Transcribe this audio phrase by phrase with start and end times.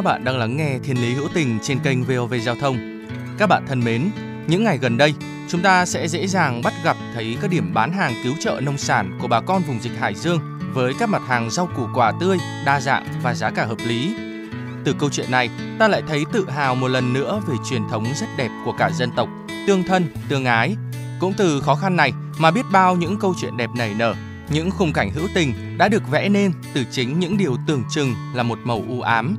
[0.00, 3.06] Các bạn đang lắng nghe Thiên Lý Hữu Tình trên kênh VOV Giao thông.
[3.38, 4.10] Các bạn thân mến,
[4.46, 5.14] những ngày gần đây,
[5.48, 8.78] chúng ta sẽ dễ dàng bắt gặp thấy các điểm bán hàng cứu trợ nông
[8.78, 10.40] sản của bà con vùng dịch Hải Dương
[10.72, 14.14] với các mặt hàng rau củ quả tươi, đa dạng và giá cả hợp lý.
[14.84, 18.04] Từ câu chuyện này, ta lại thấy tự hào một lần nữa về truyền thống
[18.14, 19.28] rất đẹp của cả dân tộc,
[19.66, 20.76] tương thân, tương ái.
[21.20, 24.14] Cũng từ khó khăn này mà biết bao những câu chuyện đẹp nảy nở,
[24.50, 28.14] những khung cảnh hữu tình đã được vẽ nên từ chính những điều tưởng chừng
[28.34, 29.36] là một màu u ám.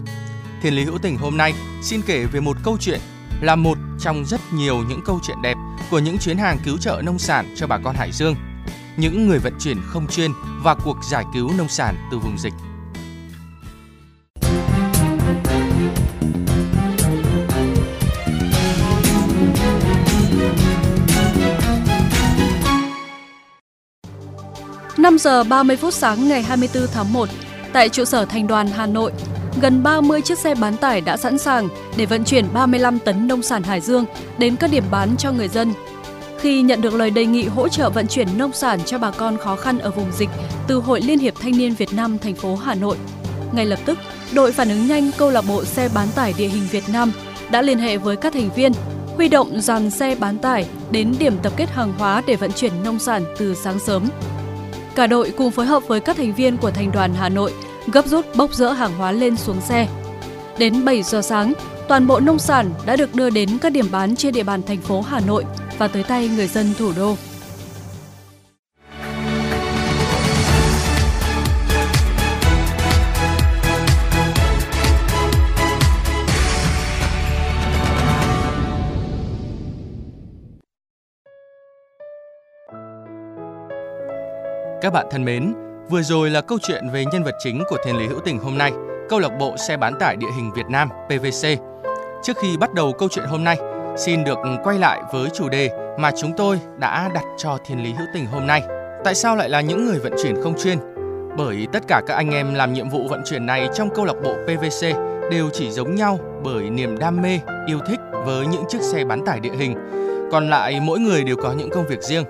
[0.62, 3.00] Thiên Lý Hữu Tình hôm nay xin kể về một câu chuyện
[3.42, 5.58] là một trong rất nhiều những câu chuyện đẹp
[5.92, 8.36] của những chuyến hàng cứu trợ nông sản cho bà con Hải Dương,
[8.98, 10.32] những người vận chuyển không chuyên
[10.64, 12.54] và cuộc giải cứu nông sản từ vùng dịch.
[24.98, 27.30] năm giờ 30 phút sáng ngày 24 tháng 1,
[27.74, 29.12] tại trụ sở thành đoàn Hà Nội,
[29.62, 33.42] gần 30 chiếc xe bán tải đã sẵn sàng để vận chuyển 35 tấn nông
[33.42, 34.06] sản Hải Dương
[34.38, 35.74] đến các điểm bán cho người dân.
[36.40, 39.38] Khi nhận được lời đề nghị hỗ trợ vận chuyển nông sản cho bà con
[39.38, 40.30] khó khăn ở vùng dịch
[40.68, 42.98] từ Hội Liên hiệp Thanh niên Việt Nam thành phố Hà Nội,
[43.52, 43.98] ngay lập tức,
[44.34, 47.12] đội phản ứng nhanh câu lạc bộ xe bán tải địa hình Việt Nam
[47.52, 48.72] đã liên hệ với các thành viên,
[49.16, 52.84] huy động dàn xe bán tải đến điểm tập kết hàng hóa để vận chuyển
[52.84, 54.08] nông sản từ sáng sớm.
[54.96, 57.54] Cả đội cùng phối hợp với các thành viên của thành đoàn Hà Nội
[57.88, 59.88] gấp rút bốc rỡ hàng hóa lên xuống xe.
[60.58, 61.54] Đến 7 giờ sáng,
[61.88, 64.82] toàn bộ nông sản đã được đưa đến các điểm bán trên địa bàn thành
[64.82, 65.46] phố Hà Nội
[65.78, 67.16] và tới tay người dân thủ đô.
[84.82, 85.54] Các bạn thân mến,
[85.92, 88.58] vừa rồi là câu chuyện về nhân vật chính của Thiên Lý Hữu Tình hôm
[88.58, 88.72] nay,
[89.10, 91.48] câu lạc bộ xe bán tải địa hình Việt Nam PVC.
[92.24, 93.58] Trước khi bắt đầu câu chuyện hôm nay,
[93.98, 95.70] xin được quay lại với chủ đề
[96.00, 98.64] mà chúng tôi đã đặt cho Thiên Lý Hữu Tình hôm nay.
[99.04, 100.78] Tại sao lại là những người vận chuyển không chuyên?
[101.38, 104.16] Bởi tất cả các anh em làm nhiệm vụ vận chuyển này trong câu lạc
[104.24, 104.88] bộ PVC
[105.32, 109.26] đều chỉ giống nhau bởi niềm đam mê, yêu thích với những chiếc xe bán
[109.26, 109.76] tải địa hình.
[110.32, 112.24] Còn lại mỗi người đều có những công việc riêng.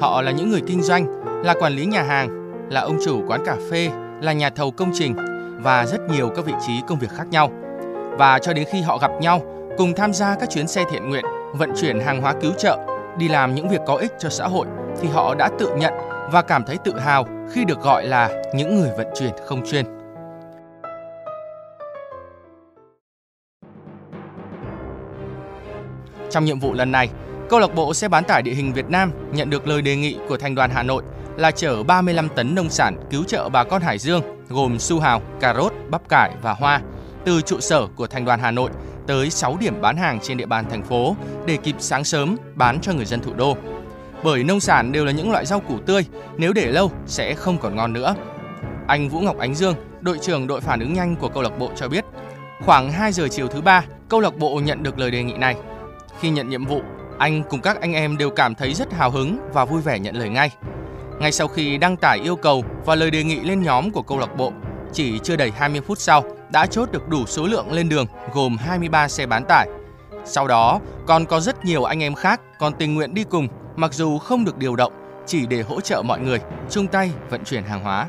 [0.00, 1.06] Họ là những người kinh doanh,
[1.44, 2.43] là quản lý nhà hàng,
[2.74, 3.90] là ông chủ quán cà phê,
[4.20, 5.14] là nhà thầu công trình
[5.62, 7.50] và rất nhiều các vị trí công việc khác nhau.
[8.18, 9.40] Và cho đến khi họ gặp nhau,
[9.78, 12.78] cùng tham gia các chuyến xe thiện nguyện, vận chuyển hàng hóa cứu trợ,
[13.18, 14.66] đi làm những việc có ích cho xã hội
[15.00, 15.92] thì họ đã tự nhận
[16.32, 19.84] và cảm thấy tự hào khi được gọi là những người vận chuyển không chuyên.
[26.30, 27.08] Trong nhiệm vụ lần này,
[27.48, 30.16] câu lạc bộ xe bán tải địa hình Việt Nam nhận được lời đề nghị
[30.28, 31.02] của thành đoàn Hà Nội
[31.36, 35.22] là chở 35 tấn nông sản cứu trợ bà con Hải Dương gồm su hào,
[35.40, 36.80] cà rốt, bắp cải và hoa
[37.24, 38.70] từ trụ sở của thành đoàn Hà Nội
[39.06, 42.80] tới 6 điểm bán hàng trên địa bàn thành phố để kịp sáng sớm bán
[42.80, 43.56] cho người dân thủ đô.
[44.24, 46.04] Bởi nông sản đều là những loại rau củ tươi,
[46.36, 48.14] nếu để lâu sẽ không còn ngon nữa.
[48.86, 51.70] Anh Vũ Ngọc Ánh Dương, đội trưởng đội phản ứng nhanh của câu lạc bộ
[51.76, 52.04] cho biết,
[52.64, 55.56] khoảng 2 giờ chiều thứ ba, câu lạc bộ nhận được lời đề nghị này.
[56.20, 56.80] Khi nhận nhiệm vụ,
[57.18, 60.16] anh cùng các anh em đều cảm thấy rất hào hứng và vui vẻ nhận
[60.16, 60.50] lời ngay.
[61.20, 64.18] Ngay sau khi đăng tải yêu cầu và lời đề nghị lên nhóm của câu
[64.18, 64.52] lạc bộ,
[64.92, 68.56] chỉ chưa đầy 20 phút sau đã chốt được đủ số lượng lên đường gồm
[68.56, 69.68] 23 xe bán tải.
[70.24, 73.94] Sau đó, còn có rất nhiều anh em khác còn tình nguyện đi cùng mặc
[73.94, 74.92] dù không được điều động,
[75.26, 76.40] chỉ để hỗ trợ mọi người
[76.70, 78.06] chung tay vận chuyển hàng hóa.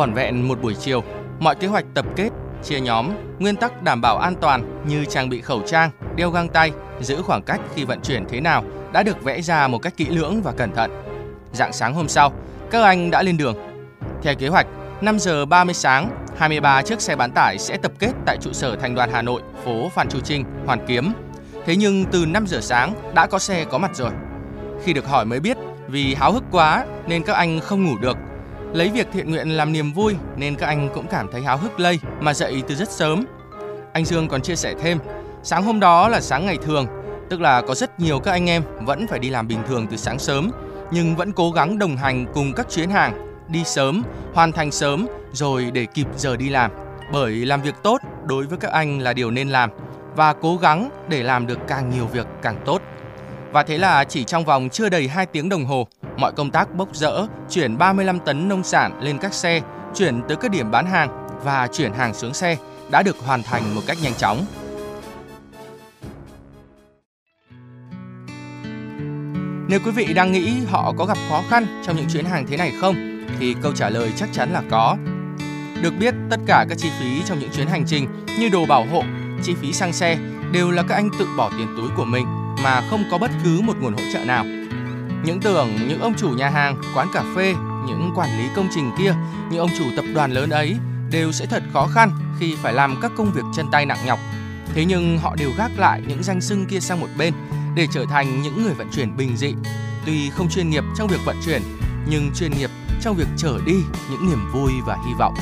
[0.00, 1.02] Vỏn vẹn một buổi chiều,
[1.38, 2.28] mọi kế hoạch tập kết,
[2.64, 6.48] chia nhóm, nguyên tắc đảm bảo an toàn như trang bị khẩu trang, đeo găng
[6.48, 9.96] tay, giữ khoảng cách khi vận chuyển thế nào đã được vẽ ra một cách
[9.96, 10.90] kỹ lưỡng và cẩn thận.
[11.52, 12.32] Dạng sáng hôm sau,
[12.70, 13.56] các anh đã lên đường.
[14.22, 14.66] Theo kế hoạch,
[15.00, 18.76] 5 giờ 30 sáng, 23 chiếc xe bán tải sẽ tập kết tại trụ sở
[18.76, 21.12] thành đoàn Hà Nội, phố Phan Chu Trinh, Hoàn Kiếm.
[21.66, 24.10] Thế nhưng từ 5 giờ sáng đã có xe có mặt rồi.
[24.84, 25.56] Khi được hỏi mới biết,
[25.88, 28.16] Vì háo hức quá nên các anh không ngủ được.
[28.72, 31.80] Lấy việc thiện nguyện làm niềm vui nên các anh cũng cảm thấy háo hức
[31.80, 33.24] lây mà dậy từ rất sớm.
[33.92, 34.98] Anh Dương còn chia sẻ thêm,
[35.42, 36.86] sáng hôm đó là sáng ngày thường,
[37.30, 39.96] tức là có rất nhiều các anh em vẫn phải đi làm bình thường từ
[39.96, 40.50] sáng sớm
[40.90, 44.02] nhưng vẫn cố gắng đồng hành cùng các chuyến hàng, đi sớm,
[44.34, 46.70] hoàn thành sớm rồi để kịp giờ đi làm.
[47.12, 49.70] Bởi làm việc tốt đối với các anh là điều nên làm
[50.16, 52.82] và cố gắng để làm được càng nhiều việc càng tốt.
[53.52, 55.88] Và thế là chỉ trong vòng chưa đầy 2 tiếng đồng hồ,
[56.20, 59.60] mọi công tác bốc rỡ, chuyển 35 tấn nông sản lên các xe,
[59.94, 62.56] chuyển tới các điểm bán hàng và chuyển hàng xuống xe
[62.90, 64.44] đã được hoàn thành một cách nhanh chóng.
[69.68, 72.56] Nếu quý vị đang nghĩ họ có gặp khó khăn trong những chuyến hàng thế
[72.56, 74.96] này không, thì câu trả lời chắc chắn là có.
[75.82, 78.06] Được biết, tất cả các chi phí trong những chuyến hành trình
[78.40, 79.02] như đồ bảo hộ,
[79.42, 80.18] chi phí xăng xe
[80.52, 82.26] đều là các anh tự bỏ tiền túi của mình
[82.64, 84.44] mà không có bất cứ một nguồn hỗ trợ nào.
[85.24, 87.54] Những tưởng những ông chủ nhà hàng, quán cà phê,
[87.86, 89.14] những quản lý công trình kia,
[89.50, 90.76] những ông chủ tập đoàn lớn ấy
[91.10, 94.18] đều sẽ thật khó khăn khi phải làm các công việc chân tay nặng nhọc.
[94.74, 97.34] Thế nhưng họ đều gác lại những danh xưng kia sang một bên
[97.74, 99.54] để trở thành những người vận chuyển bình dị.
[100.06, 101.62] Tuy không chuyên nghiệp trong việc vận chuyển,
[102.08, 102.70] nhưng chuyên nghiệp
[103.00, 103.76] trong việc chở đi
[104.10, 105.34] những niềm vui và hy vọng.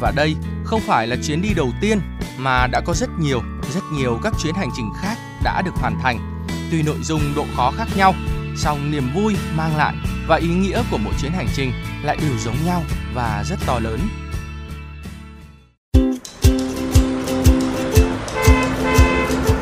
[0.00, 2.00] Và đây không phải là chuyến đi đầu tiên
[2.38, 3.42] mà đã có rất nhiều,
[3.74, 6.46] rất nhiều các chuyến hành trình khác đã được hoàn thành.
[6.70, 8.14] Tuy nội dung độ khó khác nhau,
[8.56, 9.94] song niềm vui mang lại
[10.26, 11.72] và ý nghĩa của mỗi chuyến hành trình
[12.02, 12.82] lại đều giống nhau
[13.14, 14.00] và rất to lớn.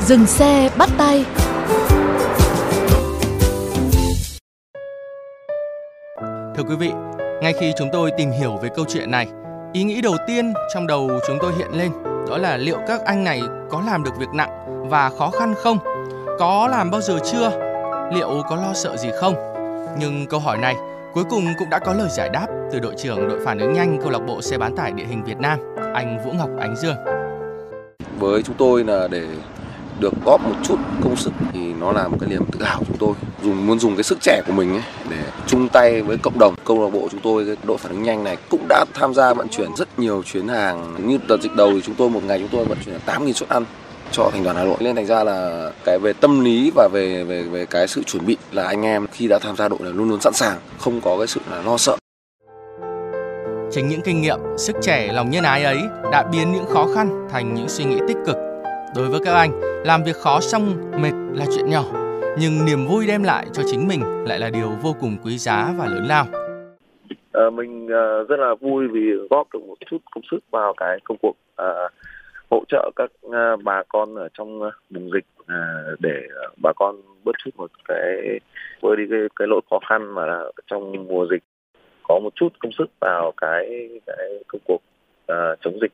[0.07, 1.25] Dừng xe bắt tay
[6.57, 6.91] Thưa quý vị,
[7.43, 9.29] ngay khi chúng tôi tìm hiểu về câu chuyện này,
[9.73, 11.93] ý nghĩ đầu tiên trong đầu chúng tôi hiện lên
[12.29, 14.51] đó là liệu các anh này có làm được việc nặng
[14.91, 15.79] và khó khăn không?
[16.39, 17.74] Có làm bao giờ chưa?
[18.13, 19.35] Liệu có lo sợ gì không?
[19.99, 20.75] Nhưng câu hỏi này
[21.15, 23.99] cuối cùng cũng đã có lời giải đáp từ đội trưởng đội phản ứng nhanh
[24.01, 25.59] câu lạc bộ xe bán tải địa hình Việt Nam,
[25.95, 26.97] anh Vũ Ngọc Ánh Dương.
[28.19, 29.27] Với chúng tôi là để
[30.01, 32.85] được góp một chút công sức thì nó là một cái niềm tự hào của
[32.89, 35.17] chúng tôi dùng muốn dùng cái sức trẻ của mình ấy để
[35.47, 38.25] chung tay với cộng đồng câu lạc bộ chúng tôi cái đội phản ứng nhanh
[38.25, 41.73] này cũng đã tham gia vận chuyển rất nhiều chuyến hàng như đợt dịch đầu
[41.73, 43.65] thì chúng tôi một ngày chúng tôi vận chuyển 8.000 suất ăn
[44.17, 47.25] cho thành đoàn Hà Nội nên thành ra là cái về tâm lý và về
[47.25, 49.91] về về cái sự chuẩn bị là anh em khi đã tham gia đội là
[49.91, 51.97] luôn luôn sẵn sàng không có cái sự là lo sợ
[53.71, 55.79] Chính những kinh nghiệm, sức trẻ, lòng nhân ái ấy
[56.13, 58.37] đã biến những khó khăn thành những suy nghĩ tích cực.
[58.97, 61.85] Đối với các anh, làm việc khó xong mệt là chuyện nhỏ,
[62.39, 65.75] nhưng niềm vui đem lại cho chính mình lại là điều vô cùng quý giá
[65.79, 66.27] và lớn lao.
[67.33, 69.01] À, mình uh, rất là vui vì
[69.31, 71.93] góp được một chút công sức vào cái công cuộc uh,
[72.55, 76.73] hỗ trợ các uh, bà con ở trong uh, vùng dịch uh, để uh, bà
[76.77, 78.41] con bớt chút một cái
[78.81, 81.43] vơi đi cái, cái lỗi khó khăn mà là trong mùa dịch
[82.03, 84.83] có một chút công sức vào cái cái công cuộc
[85.33, 85.93] uh, chống dịch.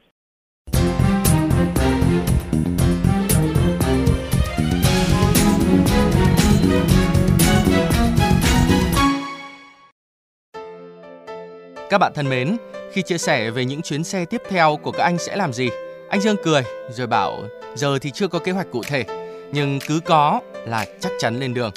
[11.91, 12.57] Các bạn thân mến,
[12.93, 15.69] khi chia sẻ về những chuyến xe tiếp theo của các anh sẽ làm gì,
[16.11, 17.43] anh Dương cười rồi bảo
[17.75, 19.05] giờ thì chưa có kế hoạch cụ thể,
[19.53, 21.73] nhưng cứ có là chắc chắn lên đường.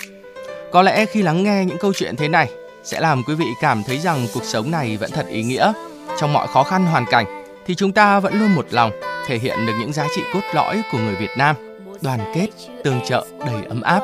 [0.71, 2.49] Có lẽ khi lắng nghe những câu chuyện thế này
[2.83, 5.73] sẽ làm quý vị cảm thấy rằng cuộc sống này vẫn thật ý nghĩa.
[6.19, 8.91] Trong mọi khó khăn hoàn cảnh thì chúng ta vẫn luôn một lòng
[9.27, 11.55] thể hiện được những giá trị cốt lõi của người Việt Nam,
[12.01, 12.47] đoàn kết,
[12.83, 14.01] tương trợ đầy ấm áp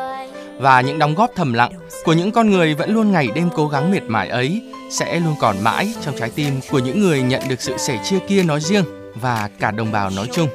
[0.59, 1.71] và những đóng góp thầm lặng
[2.03, 5.35] của những con người vẫn luôn ngày đêm cố gắng miệt mài ấy sẽ luôn
[5.39, 8.59] còn mãi trong trái tim của những người nhận được sự sẻ chia kia nói
[8.61, 10.49] riêng và cả đồng bào nói chung.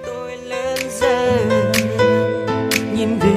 [2.94, 3.33] nhìn về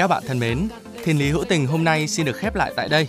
[0.00, 0.68] Các bạn thân mến,
[1.04, 3.08] Thiên lý hữu tình hôm nay xin được khép lại tại đây.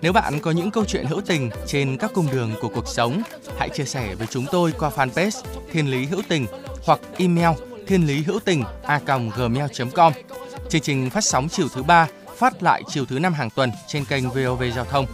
[0.00, 3.22] Nếu bạn có những câu chuyện hữu tình trên các cung đường của cuộc sống,
[3.58, 6.46] hãy chia sẻ với chúng tôi qua fanpage Thiên lý hữu tình
[6.84, 7.56] hoặc email
[7.86, 9.00] thiên lý hữu tình a
[9.36, 10.12] gmail.com.
[10.68, 14.04] Chương trình phát sóng chiều thứ ba, phát lại chiều thứ năm hàng tuần trên
[14.04, 15.06] kênh VOV Giao thông.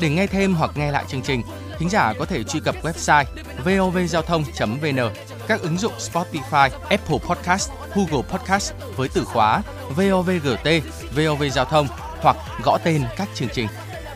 [0.00, 1.42] Để nghe thêm hoặc nghe lại chương trình,
[1.78, 3.24] Thính giả có thể truy cập website
[3.64, 4.98] vovgiao thông.vn,
[5.46, 10.84] các ứng dụng Spotify, Apple Podcast, Google Podcast với từ khóa vovgt,
[11.16, 11.86] vov giao thông
[12.20, 13.68] hoặc gõ tên các chương trình.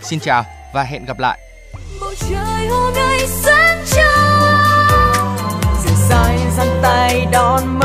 [0.03, 1.39] Xin chào và hẹn gặp lại.
[2.01, 5.37] Bầu trời hôm nay sáng trong,
[5.85, 5.95] dịu
[6.57, 7.80] dàng tay đón